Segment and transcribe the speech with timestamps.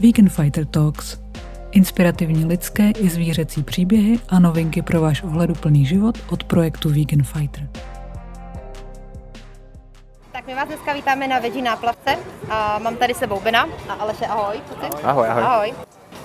[0.00, 1.18] Vegan Fighter Talks.
[1.70, 7.68] Inspirativní lidské i zvířecí příběhy a novinky pro váš ohleduplný život od projektu Vegan Fighter.
[10.32, 12.16] Tak my vás dneska vítáme na Veggie náplavce.
[12.50, 14.60] A mám tady sebou Bena a Aleše, ahoj.
[14.68, 15.04] Kluci.
[15.04, 15.42] Ahoj, ahoj.
[15.42, 15.74] ahoj.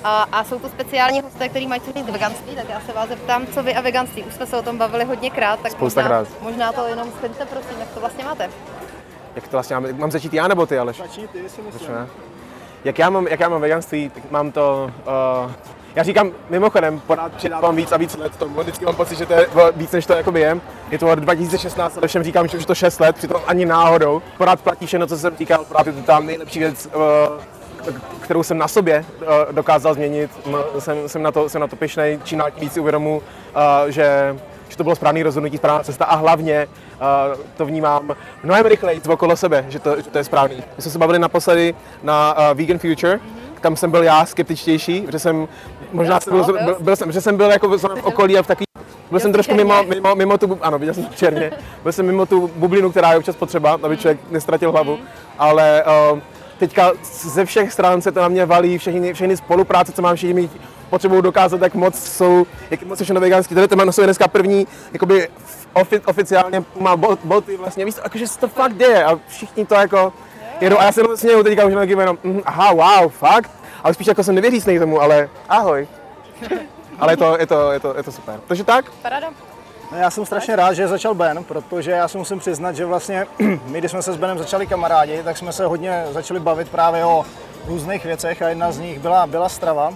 [0.04, 3.10] A, a jsou to speciální hosté, kteří mají co říct veganství, tak já se vás
[3.10, 4.24] zeptám, co vy a veganství.
[4.24, 6.42] Už jsme se o tom bavili hodněkrát, tak Spousta možná, krát.
[6.42, 8.50] možná to jenom shrňte, prosím, jak to vlastně máte.
[9.36, 10.98] Jak to vlastně mám, mám začít já nebo ty, Aleš?
[10.98, 11.72] Začni ty, si myslím.
[11.72, 12.08] Začneme.
[12.84, 14.92] Jak já mám, jak já mám veganství, tak mám to,
[15.46, 15.52] uh,
[15.96, 19.34] já říkám mimochodem, pořád přidávám víc a víc let tomu, vždycky mám pocit, že to
[19.34, 20.58] je víc, než to jakoby je.
[20.92, 24.22] Je to od 2016, ale všem říkám, že už to 6 let, přitom ani náhodou.
[24.38, 28.58] Pořád platí všechno, co jsem říkal, pořád je to tam nejlepší věc, uh, kterou jsem
[28.58, 30.32] na sobě uh, dokázal změnit.
[30.80, 34.38] Jsem, jsem, na to, jsem na to pyšnej, čím dál víc si uvědomu, uh, že
[34.74, 39.36] že to bylo správné rozhodnutí, správná cesta a hlavně uh, to vnímám mnohem rychleji okolo
[39.36, 40.56] sebe, že to, že to je správný.
[40.56, 43.20] My jsme se bavili naposledy na uh, Vegan Future,
[43.62, 45.48] tam jsem byl já skeptičtější, že jsem
[45.92, 46.64] možná jsem byl, byl jsi?
[46.64, 48.66] byl, byl, jsem, že jsem byl jako v okolí a v takový
[49.12, 51.52] byl jsem trošku mimo, mimo, mimo tu, ano, viděl jsem černě,
[51.84, 55.00] byl jsem mimo tu bublinu, která je občas potřeba, aby člověk nestratil hlavu,
[55.40, 56.20] ale uh,
[56.58, 60.34] teďka ze všech stran se to na mě valí, všechny, všechny spolupráce, co mám všichni
[60.34, 60.52] mít,
[60.94, 63.56] potřebují dokázat, jak moc jsou, jak moc je všechno veganský.
[63.56, 65.28] Tady to nosuje dneska první, jakoby
[65.74, 69.76] ofi, oficiálně má bot, boty vlastně, víš, jakože se to fakt děje a všichni to
[69.76, 70.14] jako
[70.62, 73.52] jedou a já se jenom směju teďka už taky jenom, mm, aha, wow, fakt,
[73.84, 75.88] ale spíš jako jsem nevěřícný tomu, ale ahoj.
[77.00, 78.40] ale je to, je to, je to, je to super.
[78.48, 79.30] Takže tak, Paráda.
[79.92, 83.26] No, já jsem strašně rád, že začal Ben, protože já si musím přiznat, že vlastně
[83.68, 87.06] my, když jsme se s Benem začali kamarádi, tak jsme se hodně začali bavit právě
[87.06, 87.26] o
[87.68, 89.94] různých věcech a jedna z nich byla, byla strava.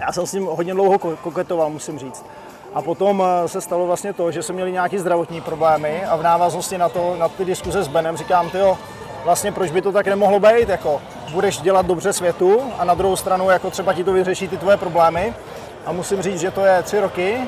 [0.00, 2.26] Já jsem s ním hodně dlouho ko- koketoval, musím říct.
[2.74, 6.22] A potom eh, se stalo vlastně to, že jsme měli nějaké zdravotní problémy a v
[6.22, 8.58] návaznosti na, to, na ty diskuze s Benem říkám, ty
[9.24, 13.16] vlastně proč by to tak nemohlo být, jako budeš dělat dobře světu a na druhou
[13.16, 15.34] stranu jako třeba ti to vyřeší ty tvoje problémy.
[15.86, 17.38] A musím říct, že to je tři roky,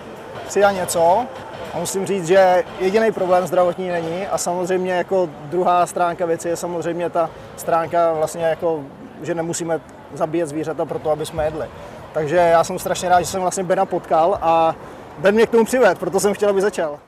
[0.47, 1.27] tři a něco.
[1.75, 6.57] A musím říct, že jediný problém zdravotní není a samozřejmě jako druhá stránka věci je
[6.57, 8.81] samozřejmě ta stránka vlastně jako,
[9.23, 9.81] že nemusíme
[10.15, 11.67] zabíjet zvířata pro to, aby jsme jedli.
[12.17, 14.75] Takže já jsem strašně rád, že jsem vlastně Bena potkal a
[15.19, 16.99] Ben mě k tomu přived, proto jsem chtěl, aby začal.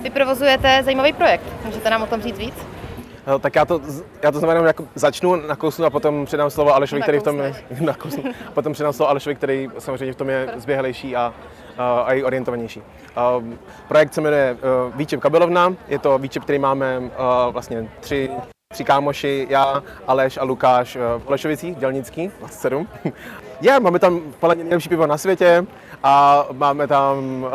[0.00, 2.54] Vy provozujete zajímavý projekt, můžete nám o tom říct víc?
[3.26, 3.80] No, tak já to,
[4.22, 7.54] já to znamená, jako začnu, nakousnu a potom předám slovo Alešovi, který v tom je,
[7.80, 11.34] nakousnu, potom předám slovo Alešovi, který samozřejmě v tom je zběhlejší a,
[11.78, 12.82] a, a i orientovanější.
[13.38, 13.58] Um,
[13.88, 14.56] projekt se jmenuje
[14.86, 17.08] uh, Výčep Kabelovna, je to výčep, který máme uh,
[17.52, 18.30] vlastně tři,
[18.72, 22.88] tři kámoši, já, Aleš a Lukáš uh, v Holešovicích, Dělnický, 27.
[23.60, 25.66] Je, máme tam podle nejlepší pivo na světě
[26.02, 27.50] a máme tam uh,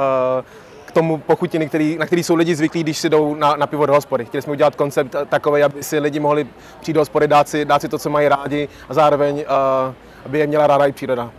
[0.86, 3.86] k tomu pochutiny, který, na který jsou lidi zvyklí, když si jdou na, na pivo
[3.86, 4.26] do hospody.
[4.26, 6.48] Chtěli jsme udělat koncept takový, aby si lidi mohli
[6.82, 9.94] přijít do hospody, dát si, dát si to, co mají rádi a zároveň, uh,
[10.26, 11.32] aby je měla ráda i příroda.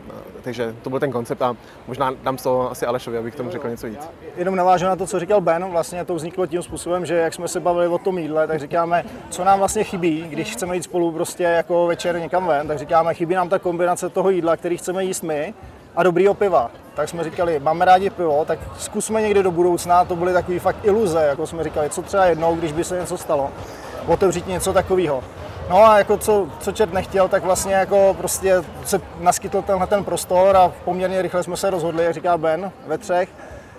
[0.42, 1.56] Takže to byl ten koncept a
[1.86, 4.08] možná dám to asi Alešovi, abych k tomu řekl něco víc.
[4.36, 7.48] Jenom navážu na to, co říkal Ben, vlastně to vzniklo tím způsobem, že jak jsme
[7.48, 11.12] se bavili o tom jídle, tak říkáme, co nám vlastně chybí, když chceme jít spolu
[11.12, 15.04] prostě jako večer někam ven, tak říkáme, chybí nám ta kombinace toho jídla, který chceme
[15.04, 15.54] jíst my
[15.96, 16.70] a dobrýho piva.
[16.94, 20.76] Tak jsme říkali, máme rádi pivo, tak zkusme někdy do budoucna, to byly takové fakt
[20.82, 23.50] iluze, jako jsme říkali, co třeba jednou, když by se něco stalo,
[24.06, 25.24] otevřít něco takového.
[25.68, 30.04] No a jako co, co čert nechtěl, tak vlastně jako prostě se naskytl tenhle ten
[30.04, 33.28] prostor a poměrně rychle jsme se rozhodli, jak říká Ben, ve třech,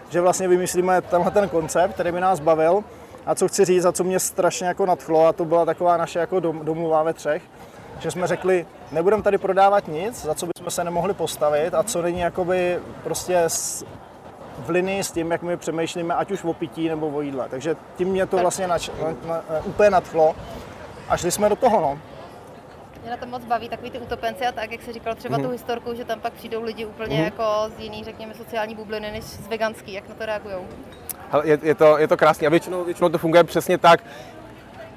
[0.09, 2.83] že vlastně vymyslíme tenhle ten koncept, který by nás bavil.
[3.25, 6.19] A co chci říct, a co mě strašně jako nadchlo, a to byla taková naše
[6.19, 7.41] jako dom, domluva ve třech,
[7.99, 12.01] že jsme řekli, nebudeme tady prodávat nic, za co bychom se nemohli postavit a co
[12.01, 13.85] není jakoby prostě s,
[14.57, 17.47] v linii s tím, jak my přemýšlíme, ať už o pití nebo o jídle.
[17.49, 20.35] Takže tím mě to vlastně nač, na, na, úplně nadchlo
[21.09, 21.81] a šli jsme do toho.
[21.81, 21.99] No.
[23.01, 25.45] Mě na to moc baví, takový ty utopenci a tak, jak jsi říkal třeba Mhm.
[25.45, 27.43] tu historku, že tam pak přijdou lidi úplně jako
[27.77, 29.93] z jiný, řekněme, sociální bubliny, než z veganský.
[29.93, 30.55] Jak na to reagují?
[31.31, 34.03] Hele, je, je, to, je to krásný a většinou, většinou to funguje přesně tak,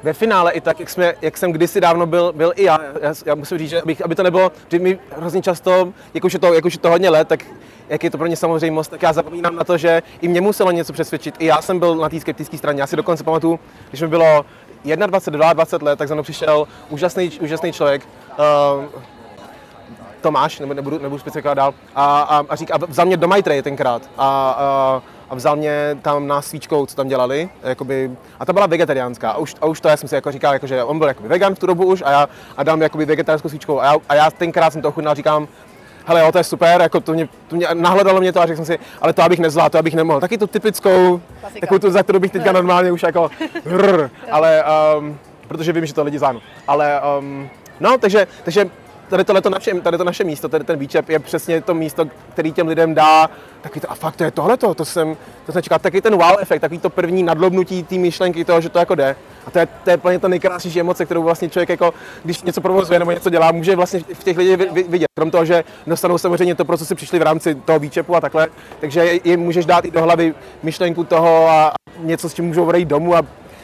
[0.03, 2.79] ve finále i tak, jak, jsme, jak jsem kdysi dávno byl, byl i já.
[3.01, 3.15] já.
[3.27, 6.39] Já musím říct, že abych, aby to nebylo, že mi hrozně často, jak už, je
[6.39, 7.45] to, jak už je to hodně let, tak
[7.89, 10.71] jak je to pro ně samozřejmost, tak já zapomínám na to, že i mě muselo
[10.71, 11.35] něco přesvědčit.
[11.39, 12.81] I já jsem byl na té skeptické straně.
[12.81, 13.61] Já si dokonce pamatuju,
[13.91, 14.45] když mi bylo
[15.07, 18.09] 21, 20 let, tak za mnou přišel úžasný, úžasný člověk,
[18.39, 18.85] uh,
[20.21, 23.63] Tomáš, nebo nebudu, nebudu specifikovat dál, a, a, a, říká, a vzal mě do Maitrey
[23.63, 25.03] tenkrát a, a,
[25.33, 29.37] a vzal mě tam na svíčkou, co tam dělali, jakoby, a ta byla vegetariánská a
[29.37, 31.55] už, a už to já jsem si jako říkal, jako, že on byl jakoby vegan
[31.55, 34.31] v tu dobu už a já a dám jakoby vegetariánskou svíčkou a já, a já
[34.31, 35.49] tenkrát jsem to ochutnal, říkám,
[36.07, 38.57] hele jo, to je super, jako to mě, to mě nahledalo mě to a řekl
[38.57, 40.21] jsem si, ale to abych nezvládl, to abych nemohl.
[40.21, 41.61] Taky tu typickou, Klasika.
[41.61, 43.31] takovou tu, za kterou bych teďka normálně už jako,
[43.67, 44.65] rrr, ale
[44.99, 45.19] um,
[45.49, 46.41] protože vím, že to lidi zájmu.
[46.69, 47.49] Ale um,
[47.81, 48.71] no, takže, takže
[49.13, 52.53] tady, tohleto naše, tady to naše místo, tady ten výčep je přesně to místo, který
[52.53, 53.31] těm lidem dá
[53.61, 55.17] taky to, a fakt to je tohleto, to jsem,
[55.47, 58.69] to jsem čekal, taky ten wow efekt, takový to první nadlobnutí té myšlenky toho, že
[58.69, 59.17] to jako jde.
[59.47, 61.95] A to je, to je plně ta nejkrásnější emoce, kterou vlastně člověk jako,
[62.25, 65.09] když něco provozuje nebo něco dělá, může vlastně v těch lidech vidět.
[65.15, 68.21] Krom toho, že dostanou samozřejmě to, pro co si přišli v rámci toho výčepu a
[68.21, 68.49] takhle,
[68.81, 72.89] takže jim můžeš dát i do hlavy myšlenku toho a něco, s čím můžou odejít
[72.89, 73.23] domů a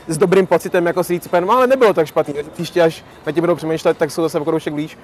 [0.09, 2.35] s dobrým pocitem, jako si říct, no ale nebylo tak špatný.
[2.53, 4.99] Příště, až na tím budou přemýšlet, tak jsou zase kroužek blíž.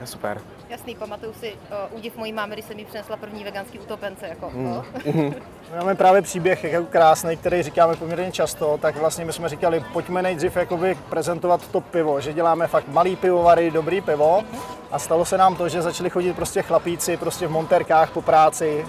[0.00, 0.40] Je super.
[0.68, 1.52] Jasný, pamatuju si
[1.90, 4.28] uh, údiv mojí mámy, když jsem jí přinesla první veganský utopence.
[4.28, 4.64] Jako, Mm.
[4.64, 4.84] no.
[5.70, 9.84] My máme právě příběh jako krásný, který říkáme poměrně často, tak vlastně my jsme říkali,
[9.92, 14.42] pojďme nejdřív jakoby prezentovat to pivo, že děláme fakt malý pivovary, dobrý pivo
[14.90, 18.86] a stalo se nám to, že začali chodit prostě chlapíci prostě v monterkách po práci,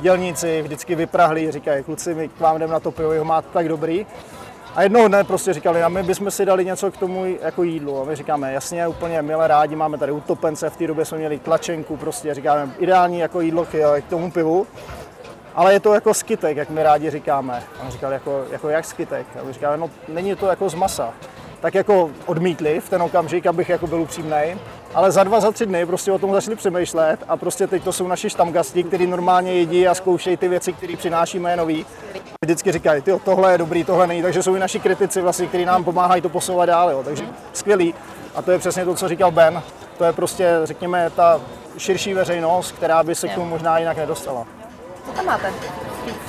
[0.00, 3.68] dělníci vždycky vyprahlí, říkají, kluci, my k vám jdeme na to pivo, ho máte tak
[3.68, 4.06] dobrý.
[4.74, 8.00] A jednoho dne prostě říkali, a my bychom si dali něco k tomu jako jídlu.
[8.00, 11.38] A my říkáme, jasně, úplně milé rádi, máme tady utopence, v té době jsme měli
[11.38, 14.66] tlačenku, prostě říkáme, ideální jako jídlo k, k tomu pivu.
[15.54, 17.62] Ale je to jako skitek, jak my rádi říkáme.
[17.80, 19.26] A on říkal, jako, jako jak skitek?
[19.40, 21.14] A my říkáme, no není to jako z masa.
[21.60, 24.56] Tak jako odmítli v ten okamžik, abych jako byl upřímný.
[24.94, 27.92] Ale za dva, za tři dny prostě o tom začali přemýšlet a prostě teď to
[27.92, 31.86] jsou naši štamgasti, kteří normálně jedí a zkoušejí ty věci, které přinášíme nový.
[32.44, 35.64] Vždycky říkají, ty tohle je dobrý, tohle není, takže jsou i naši kritici, vlastně, kteří
[35.64, 36.90] nám pomáhají to posouvat dál.
[36.90, 37.02] Jo.
[37.04, 37.94] Takže skvělý.
[38.34, 39.62] A to je přesně to, co říkal Ben.
[39.98, 41.40] To je prostě, řekněme, ta
[41.78, 44.46] širší veřejnost, která by se k tomu možná jinak nedostala.
[45.06, 45.52] Co tam máte?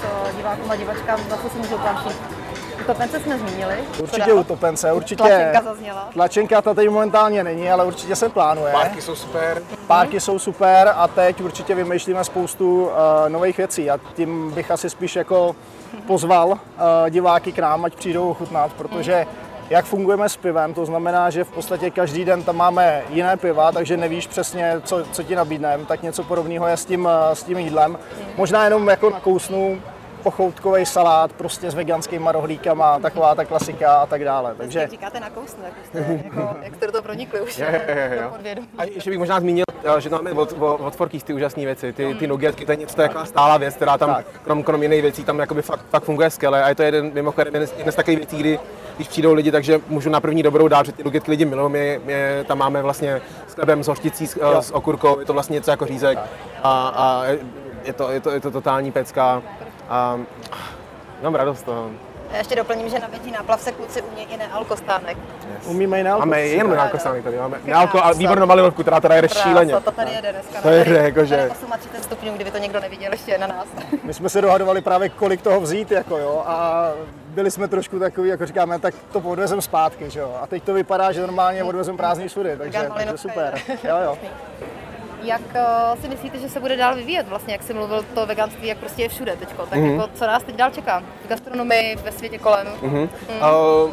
[0.02, 2.41] Co divákům a divačkám, co si můžou pamšit?
[2.82, 3.76] Utopence jsme zmínili.
[4.00, 5.24] Určitě utopence, určitě.
[5.24, 6.10] Tlačenka zazněla.
[6.14, 8.74] Tlačenka ta tady momentálně není, ale určitě se plánuje.
[8.74, 9.62] Párky jsou super.
[9.88, 12.92] Párky jsou super a teď určitě vymýšlíme spoustu uh,
[13.28, 15.56] nových věcí a tím bych asi spíš jako
[16.08, 16.58] pozval uh,
[17.10, 19.26] diváky k nám, ať přijdou ochutnat, protože
[19.70, 23.72] jak fungujeme s pivem, to znamená, že v podstatě každý den tam máme jiné piva,
[23.72, 27.44] takže nevíš přesně, co, co ti nabídneme, tak něco podobného je s tím, uh, s
[27.44, 27.98] tím jídlem.
[28.38, 29.82] Možná jenom jako nakousnu
[30.22, 34.56] pochoutkový salát prostě s veganskými rohlíkama, taková ta klasika a tak dále.
[34.58, 37.58] Takže Jak říkáte na kousnu, jak, jste, jako, jak jste do toho pronikli už.
[37.60, 38.22] Jo, jo, jo,
[38.56, 38.62] jo.
[38.78, 39.66] A ještě bych možná zmínil,
[39.98, 42.76] eh, že máme od, od, od Forkys ty úžasné věci, ty, ty nugetky, to je
[42.76, 44.26] něco, to je jako stálá věc, která tam, Tak.
[44.44, 47.54] krom, krom jiných věcí, tam jakoby fakt, fakt funguje skvěle a je to jeden, mimochodem
[47.54, 48.60] jeden, z- jeden z takových věcí, kdy
[48.96, 52.02] když přijdou lidi, takže můžu na první dobrou dát, že ty nugetky lidi milují, my,
[52.06, 55.34] my je tam máme vlastně s chlebem, s hořticí, s, eh, s okurkou, je to
[55.34, 56.20] vlastně něco jako řízek
[56.64, 57.24] a, a
[57.84, 59.42] je, to, je, to, je to totální pecka
[59.92, 60.20] a
[61.24, 61.90] mám radost z toho.
[62.32, 65.18] Já ještě doplním, že na větí náplav se kluci umějí i nealkostánek.
[65.66, 66.20] umíme i nealko.
[66.26, 66.78] Máme jenom Super.
[66.78, 69.72] nealko sami tady, máme nealko a výbornou malinovku, která teda jede šíleně.
[69.72, 70.62] Krása, to tady jede dneska.
[70.62, 73.68] To jede, Tady- jakože- tady 38 stupňů, kdyby to někdo neviděl ještě na nás.
[74.04, 76.88] My jsme se dohadovali právě, kolik toho vzít, jako jo, a
[77.28, 80.36] byli jsme trošku takový, jako říkáme, tak to odvezem zpátky, že jo.
[80.42, 83.54] A teď to vypadá, že normálně odvezem prázdný sudy, takže, takže super.
[83.68, 83.78] je.
[83.90, 84.18] Jo, jo.
[85.24, 85.42] Jak
[85.96, 88.78] uh, si myslíte, že se bude dál vyvíjet vlastně, jak jsi mluvil, to veganství, jak
[88.78, 89.90] prostě je všude teďko, tak Mhm.
[89.92, 91.04] jako, co nás teď dál čeká?
[91.26, 92.68] V gastronomii, ve světě kolem.
[92.82, 93.92] Uh,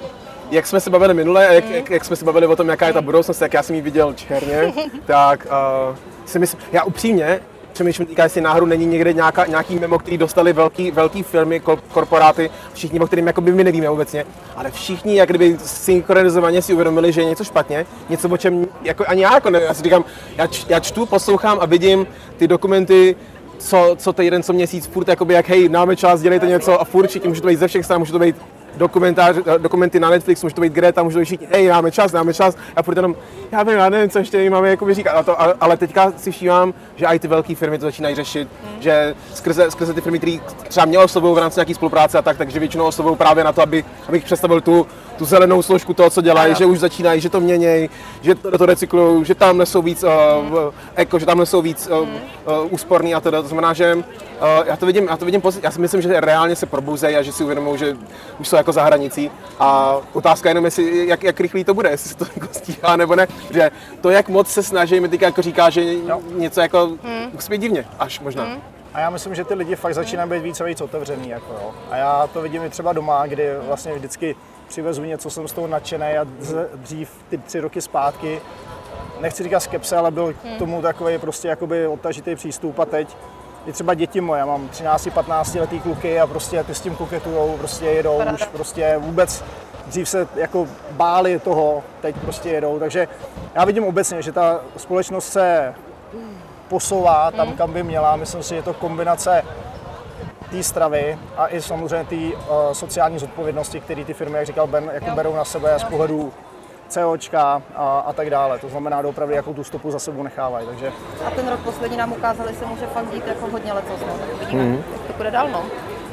[0.51, 1.75] jak jsme se bavili minule, a jak, Mhm.
[1.75, 3.83] jak, jak jsme se bavili o tom, jaká je ta budoucnost, jak já jsem ji
[3.83, 4.73] viděl černě,
[5.07, 5.47] tak
[5.91, 5.97] uh,
[6.27, 7.41] si myslím, já upřímně
[7.79, 11.81] přemýšlím, teďka, jestli náhodou není někde nějaká, nějaký memo, který dostali velký, velký firmy, kor-
[11.93, 14.25] korporáty, všichni, o kterým jako by my nevíme obecně,
[14.57, 19.05] ale všichni jak kdyby synchronizovaně si uvědomili, že je něco špatně, něco, o čem jako
[19.09, 20.05] ani já jako ne, já si říkám,
[20.37, 23.17] já, č, já čtu, poslouchám a vidím ty dokumenty,
[23.59, 27.09] co, co týden, co měsíc, furt jakoby jak hej, máme čas, dělejte něco a furt
[27.09, 28.37] všichni, může to být ze všech stran, může to být
[28.79, 32.13] dokumentář, dokumenty na Netflix, může to být Greta, může to být všichni, hej, máme čas,
[32.13, 33.17] máme čas, a furt jenom,
[33.53, 36.31] já vím, já nevím, co ještě máme jakoby říkat, a to, a- ale teďka si
[36.31, 38.49] všímám, že i ty velké firmy to začínají řešit,
[38.81, 40.37] že skrze, skrze ty firmy, které
[40.69, 43.63] třeba měly oslovují v rámci nějaké spolupráce a tak, takže většinou oslovují právě na to,
[43.63, 44.87] aby, abych představil tu,
[45.19, 47.91] tu zelenou složku toho, co dělají, že už začínají, že to měnějí,
[48.23, 50.11] že to, to recyklují, že tam nesou víc uh,
[50.51, 52.09] v- eko, že tam nesou víc uh, uh,
[52.71, 53.43] úsporný a teda.
[53.43, 54.03] To znamená, že uh,
[54.67, 55.43] já to vidím, já to vidím.
[55.63, 57.97] Já si myslím, že reálně se probouzejí a že si uvědomují, že
[58.41, 59.31] už jsou jako za hranicí.
[59.59, 62.97] A otázka je jenom, jestli, jak, jak rychlý to bude, jestli se to jako stíhá
[62.97, 63.27] nebo ne.
[63.51, 63.71] Že
[64.01, 65.85] to, jak moc se snaží, mi teďka jako říká, že
[66.35, 66.91] něco jako
[67.33, 68.49] musí být divně, až možná.
[68.95, 71.29] A já myslím, že ty lidi fakt začínají být víc a víc otevřený.
[71.29, 71.75] Jako jo.
[71.91, 74.37] A já to vidím i třeba doma, kdy vlastně vždycky
[74.69, 76.27] přivezu něco, jsem z toho nadšený a
[76.75, 78.41] dřív ty tři roky zpátky,
[79.21, 83.17] nechci říkat skepse, ale byl k tomu takový prostě jakoby odtažitý přístup a teď
[83.69, 87.57] i třeba děti moje, já mám 13-15 letý kluky a prostě ty s tím koketujou,
[87.59, 88.35] prostě jedou, Paráda.
[88.35, 89.45] už prostě vůbec
[89.87, 93.09] dřív se jako báli toho, teď prostě jedou, takže
[93.55, 95.75] já vidím obecně, že ta společnost se
[96.69, 98.17] posouvá tam, kam by měla.
[98.17, 99.45] Myslím si, že je to kombinace
[100.51, 104.91] té stravy a i samozřejmě té uh, sociální zodpovědnosti, které ty firmy, jak říkal Ben,
[104.93, 106.33] jako berou na sebe z pohledu
[106.89, 108.59] COčka a, a tak dále.
[108.59, 110.67] To znamená, opravdu jakou tu stopu za sebou nechávají.
[110.67, 110.93] Takže...
[111.27, 114.19] A ten rok poslední nám ukázal, že se může fakt dít jako hodně letos, no,
[114.19, 114.83] tak uvidíme, mm-hmm.
[114.93, 115.65] jak to bude dál, no.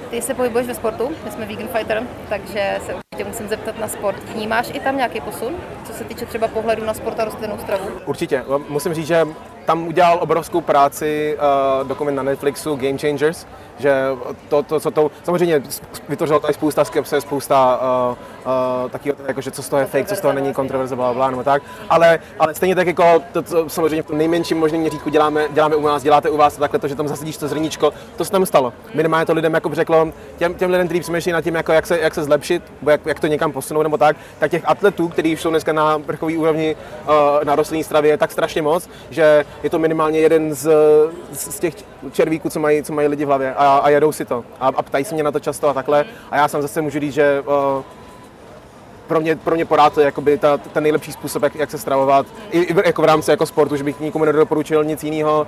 [0.10, 3.88] Ty se pohybuješ ve sportu, my jsme Vegan Fighter, takže se určitě musím zeptat na
[3.88, 4.24] sport.
[4.24, 7.90] Vnímáš i tam nějaký posun, co se týče třeba pohledu na sport a rostlinnou stravu?
[8.06, 8.44] Určitě.
[8.70, 9.28] Musím říct, že
[9.66, 11.38] tam udělal obrovskou práci
[11.82, 13.46] uh, dokument na Netflixu Game Changers,
[13.80, 13.94] že
[14.50, 15.62] to, to co to, samozřejmě
[16.10, 18.18] vytvořilo tady spousta skepse, spousta uh,
[18.84, 21.14] uh, taky, jako, že co z toho je fake, co z toho není kontroverze, bla,
[21.14, 24.82] bla, nebo tak, ale, ale stejně tak jako to, co samozřejmě v tom nejmenším možném
[24.82, 27.94] měřítku děláme, děláme u nás, děláte u vás, takhle to, že tam zasadíš to zrníčko,
[28.16, 28.74] to se tam stalo.
[28.94, 30.08] Minimálně to lidem jako řeklo,
[30.38, 33.06] těm, těm lidem, kteří přemýšlí nad tím, jako jak, se, jak se zlepšit, nebo jak,
[33.06, 36.76] jak, to někam posunout nebo tak, tak těch atletů, kteří jsou dneska na vrchové úrovni
[36.76, 40.70] uh, na rostlinné stravě, je tak strašně moc, že je to minimálně jeden z,
[41.34, 41.74] z těch
[42.12, 44.44] červíků, co mají, co mají lidi v hlavě a, a jedou si to.
[44.60, 46.06] A, a ptají se mě na to často a takhle.
[46.32, 47.84] A já sám zase můžu říct, že uh,
[49.08, 51.78] pro mě, pro mě porád to je jakoby ta, ten nejlepší způsob, jak, jak se
[51.78, 55.48] stravovat, i, i jako v rámci jako sportu, že bych nikomu nedoporučil nic jiného,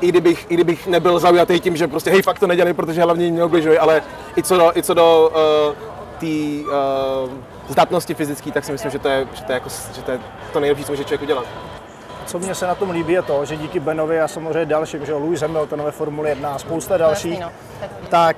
[0.00, 3.30] i kdybych, i kdybych nebyl zaujatý tím, že prostě hej, fakt to nedělej, protože hlavně
[3.30, 4.02] mě obližují, ale
[4.36, 5.32] i co do, i co do
[5.68, 5.74] uh,
[6.20, 7.30] té uh,
[7.68, 10.20] zdatnosti fyzické, tak si myslím, že to je, že to je, jako, že to, je
[10.52, 11.44] to nejlepší, co může člověk udělat
[12.26, 15.14] co mě se na tom líbí, je to, že díky Benovi a samozřejmě dalším, že
[15.14, 17.50] Louis Hamilton ve Formule 1 a spousta dalších, no.
[18.08, 18.36] tak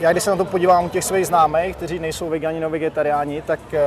[0.00, 3.42] já když se na to podívám u těch svých známých, kteří nejsou vegani nebo vegetariáni,
[3.42, 3.80] tak eh,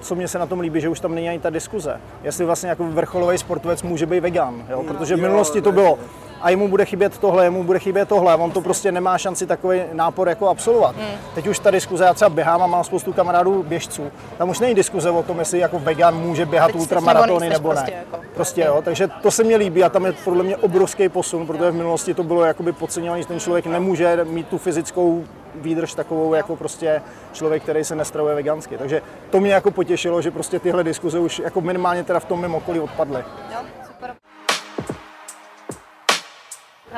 [0.00, 2.00] co mě se na tom líbí, že už tam není ani ta diskuze.
[2.22, 4.82] Jestli vlastně jako vrcholový sportovec může být vegan, jo?
[4.82, 5.98] protože v minulosti to bylo
[6.40, 9.82] a jemu bude chybět tohle, jemu bude chybět tohle, on to prostě nemá šanci takový
[9.92, 10.96] nápor jako absolvovat.
[10.96, 11.06] Hmm.
[11.34, 14.74] Teď už ta diskuze, já třeba běhám a mám spoustu kamarádů běžců, tam už není
[14.74, 17.74] diskuze o tom, jestli jako vegan může běhat ultramaratony nebo ne.
[17.74, 18.24] Prostě, jako.
[18.34, 21.70] prostě jo, takže to se mi líbí a tam je podle mě obrovský posun, protože
[21.70, 26.34] v minulosti to bylo jakoby podceňované, že ten člověk nemůže mít tu fyzickou výdrž takovou
[26.34, 27.02] jako prostě
[27.32, 28.78] člověk, který se nestravuje vegansky.
[28.78, 32.40] Takže to mě jako potěšilo, že prostě tyhle diskuze už jako minimálně teda v tom
[32.40, 33.24] mimo okolí odpadly.
[33.52, 33.58] Jo,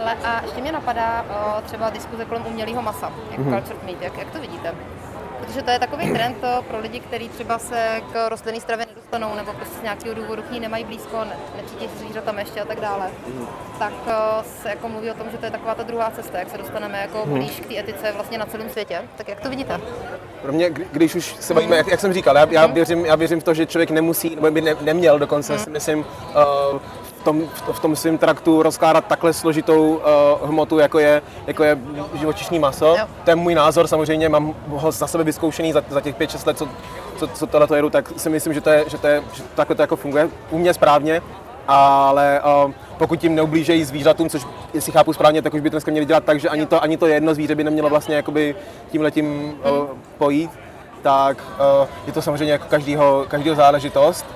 [0.01, 3.55] Hele, a ještě mě napadá o, třeba diskuze kolem umělého masa, jako mm-hmm.
[3.55, 4.03] cultured meat.
[4.03, 4.75] Jak, jak to vidíte?
[5.41, 6.37] Protože to je takový trend
[6.69, 10.51] pro lidi, kteří třeba se k rostlinné stravě nedostanou nebo prostě z nějakého důvodu k
[10.51, 13.11] ní nemají blízko, ne, necítí se zvířata ještě a tak dále.
[13.27, 13.47] Mm.
[13.79, 13.93] Tak
[14.63, 17.01] se jako mluví o tom, že to je taková ta druhá cesta, jak se dostaneme
[17.01, 17.33] jako mm.
[17.33, 19.03] blíž k té etice vlastně na celém světě.
[19.17, 19.81] Tak jak to vidíte?
[20.43, 23.41] Pro mě, když už se bavíme, jak, jak jsem říkal, já, já, věřím, já věřím
[23.41, 25.59] v to, že člověk nemusí, nebo by ne, neměl dokonce, mm.
[25.59, 26.81] si myslím, uh,
[27.25, 31.79] tom, v tom svém traktu rozkládat takhle složitou uh, hmotu, jako je, jako je
[32.15, 32.87] živočišní maso.
[32.87, 33.07] Jo.
[33.25, 36.59] To je můj názor, samozřejmě mám ho za sebe vyzkoušený za, za těch 5-6 let,
[36.59, 36.69] co,
[37.17, 39.43] co, co tohle to jedu, tak si myslím, že, to je, že, to je, že
[39.55, 41.23] takhle to jako funguje u mě správně,
[41.69, 46.07] ale uh, pokud tím neublížejí zvířatům, což jestli chápu správně, tak už by dneska měli
[46.07, 48.55] dělat tak, že ani to, ani to jedno zvíře by nemělo vlastně jakoby
[48.91, 49.87] tímhletím uh,
[50.19, 50.51] pojít,
[51.03, 51.37] tak
[51.83, 54.27] uh, je to samozřejmě jako každýho, každýho záležitost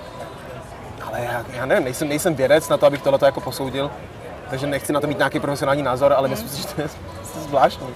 [1.14, 3.90] ale já, já nevím, nejsem, nejsem vědec na to, abych tohle jako posoudil,
[4.50, 6.30] takže nechci na to mít nějaký profesionální názor, ale mm.
[6.30, 6.88] myslím si, že to je
[7.38, 7.88] zvláštní.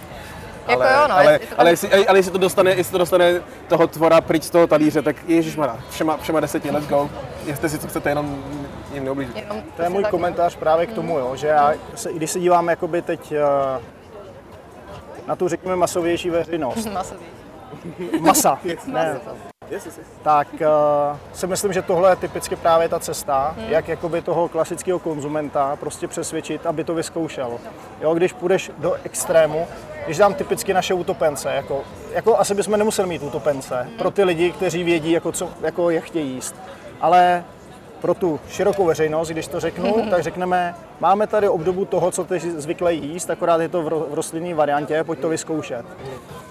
[0.68, 3.86] Jako ale, jo, no, ale, ale, jestli, ale jestli, to dostane, jestli to dostane toho
[3.86, 7.10] tvora pryč z toho talíře, tak ježišmarja, všema, všema deseti, let's go.
[7.46, 8.42] Jeste si, co chcete, jenom
[8.92, 9.44] jim neublížit.
[9.76, 13.02] To je můj komentář právě k tomu, jo, že já, se, když se dívám jakoby
[13.02, 13.82] teď uh,
[15.26, 16.86] na tu, řekněme, masovější veřejnost.
[16.92, 17.38] Masovější.
[18.20, 18.58] Masa.
[18.86, 19.20] ne.
[20.22, 23.66] Tak uh, si myslím, že tohle je typicky právě ta cesta, hmm.
[23.68, 27.58] jak jakoby toho klasického konzumenta prostě přesvědčit, aby to vyzkoušel.
[28.00, 29.66] Jo, když půjdeš do extrému,
[30.04, 31.82] když dám typicky naše utopence, jako,
[32.12, 33.98] jako asi bychom nemuseli mít utopence hmm.
[33.98, 36.54] pro ty lidi, kteří vědí, jako, co, jako je chtějí jíst.
[37.00, 37.44] Ale
[38.00, 40.10] pro tu širokou veřejnost, když to řeknu, mm-hmm.
[40.10, 44.54] tak řekneme, máme tady obdobu toho, co ty zvykle jíst, akorát je to v rostlinné
[44.54, 45.86] variantě, pojď to vyzkoušet.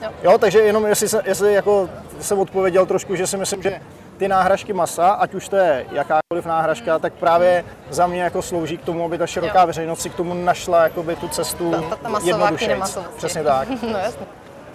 [0.02, 0.10] Jo.
[0.24, 1.90] jo, takže jenom jestli, se, jestli jako
[2.20, 3.82] jsem odpověděl trošku, že si myslím, že
[4.18, 8.78] ty náhražky masa, ať už to je jakákoliv náhražka, tak právě za mě jako slouží
[8.78, 9.68] k tomu, aby ta široká jo.
[9.68, 12.78] veřejnost si k tomu našla jakoby tu cestu ta, ta, ta jednoduše.
[13.18, 13.68] Přesně tak.
[13.82, 14.26] no jasně.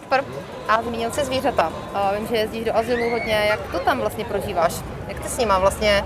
[0.02, 0.24] Super.
[0.68, 1.72] A zmínil jsi zvířata.
[2.18, 3.46] Vím, že jezdíš do azylu hodně.
[3.48, 4.74] Jak to tam vlastně prožíváš?
[5.08, 6.04] Jak ty s nima vlastně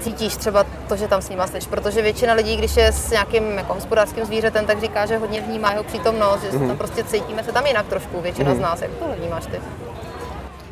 [0.00, 3.58] cítíš třeba to, že tam s nima jsi, protože většina lidí, když je s nějakým
[3.58, 6.66] jako hospodářským zvířetem, tak říká, že hodně vnímá jeho přítomnost, že mm-hmm.
[6.66, 8.56] tam prostě cítíme se tam jinak trošku, většina mm-hmm.
[8.56, 8.82] z nás.
[8.82, 9.60] Jak to vnímáš ty?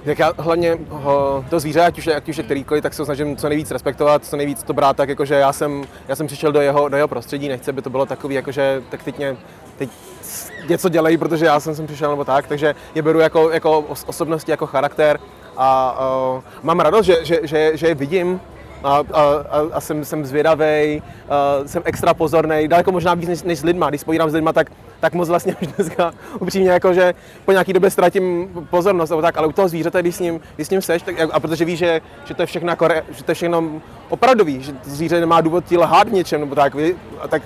[0.05, 3.03] Jak já hlavně ho, to zvíře, ať už, je, ať už je kterýkoliv, tak se
[3.03, 6.27] ho snažím co nejvíc respektovat, co nejvíc to brát tak, jakože já jsem, já jsem
[6.27, 9.37] přišel do jeho, do jeho prostředí, nechci, aby to bylo takový, jakože tak teď, mě,
[9.79, 9.91] teď
[10.69, 14.51] něco dělají, protože já jsem sem přišel nebo tak, takže je beru jako, jako osobnosti,
[14.51, 15.21] jako charakter
[15.57, 15.99] a
[16.37, 18.41] uh, mám radost, že, že, že, že je vidím
[18.85, 19.23] a, a,
[19.73, 21.03] a jsem, jsem zvědavý,
[21.67, 23.89] jsem extra pozorný, daleko možná víc než, než s lidma.
[23.89, 24.71] Když spojím s lidma, tak,
[25.01, 29.39] tak moc vlastně už dneska upřímně jako, že po nějaký době ztratím pozornost, nebo tak,
[29.39, 31.79] ale u toho zvířete, když s ním, když s ním seš, tak, a protože víš,
[31.79, 33.65] že, že, to je všechno, jako, že to je všechno
[34.09, 36.77] opravdový, že zvíře nemá důvod ti lhát něčem, nebo tak,
[37.21, 37.43] a tak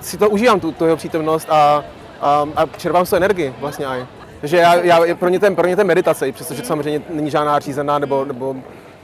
[0.00, 1.84] si to užívám, tu, tu jeho přítomnost a,
[2.20, 4.06] a, a čerpám se energii vlastně aj.
[4.40, 7.98] Takže já, já, pro, ně ten, pro ně ten meditace, přestože samozřejmě není žádná řízená
[7.98, 8.56] nebo, nebo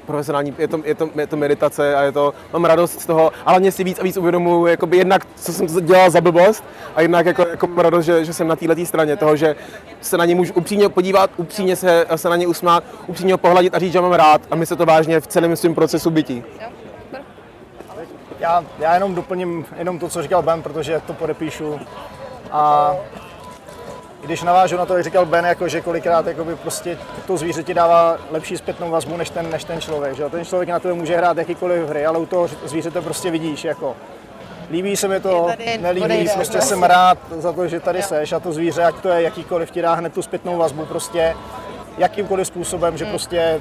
[0.06, 3.32] profesionální, je to, je, to, je to meditace a je to, mám radost z toho,
[3.46, 7.00] ale mě si víc a víc uvědomuji, jakoby jednak, co jsem dělal za blbost a
[7.00, 9.56] jednak jako, jako mám radost, že, že jsem na této straně toho, že
[10.00, 13.74] se na ně můžu upřímně podívat, upřímně se, se na ně usmát, upřímně ho pohladit
[13.74, 16.44] a říct, že mám rád a my se to vážně v celém svém procesu bytí.
[18.40, 21.80] Já, já jenom doplním jenom to, co říkal Ben, protože to podepíšu.
[22.52, 22.92] A
[24.26, 27.74] když navážu na to, jak říkal Ben, jako, že kolikrát jakoby, prostě to zvíře ti
[27.74, 30.16] dává lepší zpětnou vazbu než ten, než ten člověk.
[30.16, 30.28] Že?
[30.28, 33.64] Ten člověk na to může hrát jakýkoliv hry, ale u toho zvířete prostě vidíš.
[33.64, 33.96] Jako,
[34.70, 35.48] líbí se mi to,
[35.80, 39.22] nelíbí, prostě jsem rád za to, že tady seš a to zvíře, ať to je
[39.22, 41.36] jakýkoliv, ti dá hned tu zpětnou vazbu prostě
[41.98, 43.12] jakýmkoliv způsobem, že hmm.
[43.12, 43.60] prostě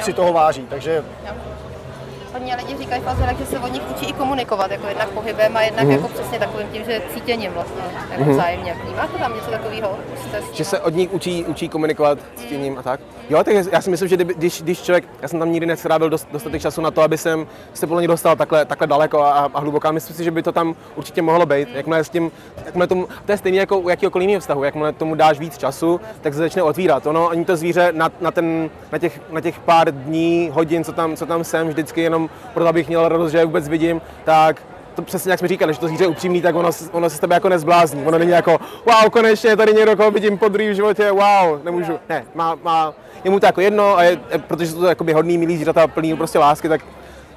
[0.00, 0.66] si toho váží.
[0.70, 1.04] Takže
[2.34, 5.56] hodně lidi říkají v azylech, že se od nich učí i komunikovat, jako jednak pohybem
[5.56, 5.90] a jednak mm-hmm.
[5.90, 8.32] jako přesně takovým tím, že cítěním vlastně, jako mm-hmm.
[8.32, 8.76] vzájemně.
[8.84, 9.98] Vnímáte tam něco takového?
[10.52, 13.00] Že se od nich učí, učí komunikovat cítěním a tak?
[13.30, 16.28] Jo, tak já si myslím, že když, když člověk, já jsem tam nikdy nestrávil dost,
[16.32, 19.60] dostatek času na to, aby jsem se podle něj dostal takhle, takhle daleko a, a
[19.60, 19.92] hluboko.
[19.92, 21.68] myslím si, že by to tam určitě mohlo být.
[21.68, 21.76] Mm.
[21.76, 22.30] Jakmile s tím,
[22.64, 26.00] jakmile tomu, to je stejně jako u jakýkoliv jiného vztahu, jakmile tomu dáš víc času,
[26.20, 27.06] tak se začne otvírat.
[27.06, 30.92] Ono, ani to zvíře na, na, ten, na, těch, na těch pár dní, hodin, co
[30.92, 32.23] tam, co tam jsem, vždycky jenom
[32.54, 34.62] proto, abych měl radost, že je vůbec vidím, tak
[34.94, 37.20] to přesně jak jsme říkali, že to zvíře je upřímný, tak ono, ono se s
[37.20, 38.06] tebe jako nezblázní.
[38.06, 41.98] Ono není jako, wow, konečně tady někdo, koho vidím po v životě, wow, nemůžu.
[42.08, 45.38] Ne, má, má, je mu to jako jedno, a je, protože jsou to jakoby hodný,
[45.38, 46.80] milý zvířata, plný prostě lásky, tak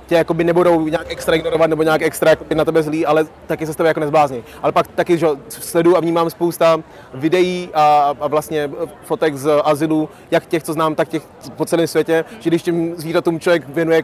[0.07, 3.73] tě jakoby nebudou nějak extra ignorovat nebo nějak extra na tebe zlý, ale taky se
[3.73, 4.43] s tebe jako nezblázní.
[4.63, 6.77] Ale pak taky, že sledu a vnímám spousta
[7.13, 8.69] videí a, a vlastně
[9.03, 11.23] fotek z azylu, jak těch, co znám, tak těch
[11.55, 14.03] po celém světě, že když těm zvířatům člověk věnuje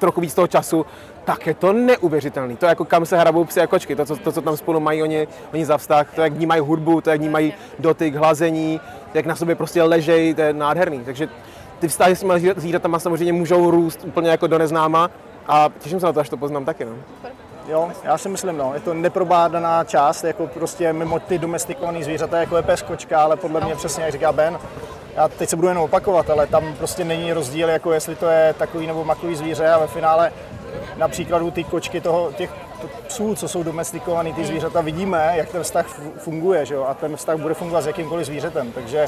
[0.00, 0.86] trochu víc toho času,
[1.24, 2.56] tak je to neuvěřitelný.
[2.56, 5.02] To jako kam se hrabou psy a kočky, to, co, to, co tam spolu mají
[5.02, 8.80] oni, oni za vztah, to jak vnímají hudbu, to jak vnímají dotyk, hlazení,
[9.14, 11.00] jak na sobě prostě ležejí, to je nádherný.
[11.04, 11.28] Takže
[11.78, 15.10] ty vztahy s těmi zvířatama samozřejmě můžou růst úplně jako do neznáma
[15.48, 16.84] a těším se na to, až to poznám taky.
[16.84, 16.92] No.
[17.68, 22.38] Jo, já si myslím, no, je to neprobádaná část, jako prostě mimo ty domestikované zvířata,
[22.38, 24.58] jako je pes, kočka, ale podle mě přesně, jak říká Ben,
[25.16, 28.54] já teď se budu jenom opakovat, ale tam prostě není rozdíl, jako jestli to je
[28.58, 30.32] takový nebo makový zvíře a ve finále
[30.96, 32.50] například u ty kočky toho, těch
[33.06, 36.84] psů, co jsou domestikovaný, ty zvířata, vidíme, jak ten vztah funguje, že jo?
[36.84, 39.06] a ten vztah bude fungovat s jakýmkoliv zvířetem, takže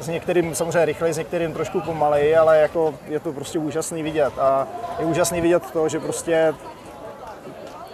[0.00, 4.32] s některým samozřejmě rychleji, s některým trošku pomaleji, ale jako je to prostě úžasný vidět
[4.38, 4.66] a
[4.98, 6.54] je úžasný vidět to, že prostě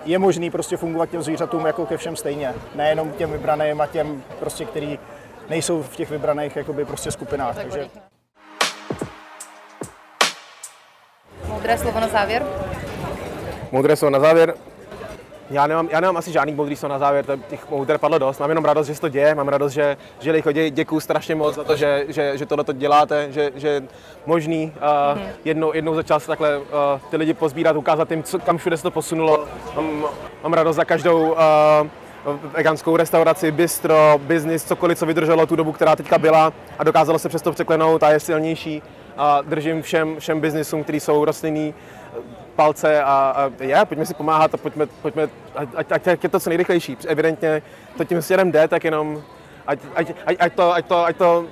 [0.04, 4.22] je možný prostě fungovat těm zvířatům jako ke všem stejně, nejenom těm vybraným a těm
[4.40, 4.98] prostě, který
[5.50, 7.54] nejsou v těch vybraných jakoby prostě skupinách.
[7.54, 7.88] Tak takže...
[11.48, 12.46] Moudré slovo na závěr?
[13.72, 14.54] Moudré slovo na závěr.
[15.50, 18.38] Já nemám, já nemám asi žádný moudrý slovo na závěr, těch moudré padlo dost.
[18.38, 20.70] Mám jenom radost, že se to děje, mám radost, že, že lidi chodí.
[20.70, 23.82] Děkuji strašně moc za to, že, že, že tohle to děláte, že, že
[24.26, 25.28] možný uh, mm-hmm.
[25.44, 26.64] jednou, jednou za čas takhle uh,
[27.10, 29.44] ty lidi pozbírat, ukázat jim, co, kam všude se to posunulo.
[29.76, 30.04] Mám,
[30.42, 31.38] mám radost za každou uh,
[32.34, 37.28] veganskou restauraci, bistro, biznis, cokoliv, co vydrželo tu dobu, která teďka byla a dokázalo se
[37.28, 38.82] přesto překlenout a je silnější.
[39.16, 41.74] A držím všem, všem biznisům, kteří jsou rostlinný,
[42.56, 46.40] palce a, a je, pojďme si pomáhat a pojďme, pojďme ať, ať, ať je to
[46.40, 46.96] co nejrychlejší.
[47.06, 47.62] Evidentně
[47.96, 49.22] to tím směrem jde, tak jenom
[49.66, 51.44] ať, ať, ať, ať, to, ať, to, ať to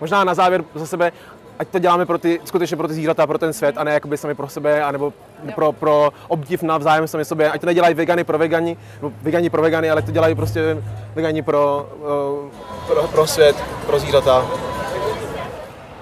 [0.00, 1.12] možná na závěr za sebe
[1.60, 4.16] ať to děláme pro ty, skutečně pro ty zvířata, pro ten svět a ne jakoby
[4.16, 5.12] sami pro sebe, anebo
[5.54, 7.50] pro, pro obdiv navzájem sami sobě.
[7.50, 10.82] Ať to nedělají vegany pro vegani, nebo vegani pro vegany, ale to dělají prostě
[11.14, 14.46] vegani pro, eh, pro, pro svět, pro zvířata.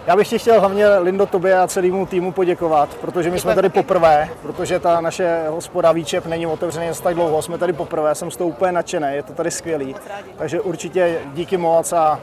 [0.06, 3.68] Já bych ti chtěl hlavně Lindo tobě a celému týmu poděkovat, protože my jsme tady
[3.68, 8.30] poprvé, protože ta naše hospoda Výčep není otevřený jen tak dlouho, jsme tady poprvé, jsem
[8.30, 9.94] z toho úplně nadšený, je to tady skvělý.
[10.36, 12.20] Takže určitě díky moc a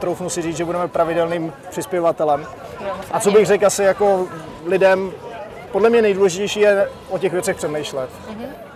[0.00, 2.46] troufnu si říct, že budeme pravidelným přispěvatelem.
[3.10, 4.26] A co bych řekl asi jako
[4.66, 5.12] lidem,
[5.72, 8.10] podle mě nejdůležitější je o těch věcech přemýšlet.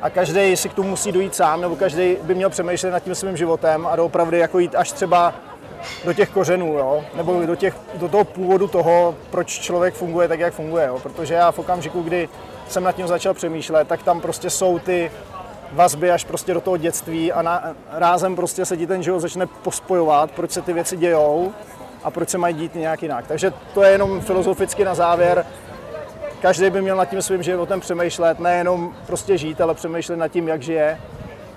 [0.02, 3.14] A každý si k tomu musí dojít sám, nebo každý by měl přemýšlet nad tím
[3.14, 5.34] svým životem a doopravdy jako jít až třeba
[6.04, 7.04] do těch kořenů, jo?
[7.14, 10.86] nebo do, těch, do toho původu toho, proč člověk funguje tak, jak funguje.
[10.86, 10.98] Jo?
[10.98, 12.28] Protože já v okamžiku, kdy
[12.68, 15.10] jsem nad tím začal přemýšlet, tak tam prostě jsou ty
[15.74, 19.46] vazby až prostě do toho dětství a na, rázem prostě se ti ten život začne
[19.46, 21.52] pospojovat, proč se ty věci dějou
[22.04, 23.26] a proč se mají dít nějak jinak.
[23.26, 25.46] Takže to je jenom filozoficky na závěr.
[26.42, 30.48] každý by měl nad tím svým životem přemýšlet, nejenom prostě žít, ale přemýšlet nad tím,
[30.48, 30.98] jak žije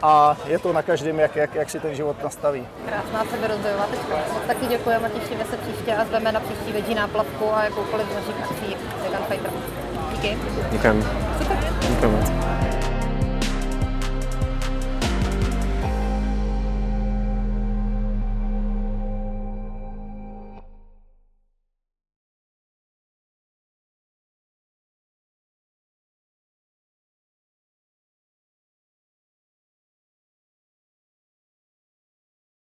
[0.01, 2.67] a je to na každém, jak, jak, jak si ten život nastaví.
[2.85, 4.15] Krásná seberozvojová tečka.
[4.47, 8.43] Taky děkujeme, těšíme se příště a zveme na příští veggie náplavku a jakoukoliv z našich
[8.43, 9.51] akcí Vegan Fighter.
[10.11, 10.37] Díky.
[10.71, 11.03] Děkujeme.
[11.89, 12.56] Děkujeme.